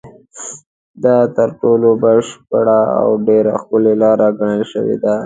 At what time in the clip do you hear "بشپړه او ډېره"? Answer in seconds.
2.03-3.51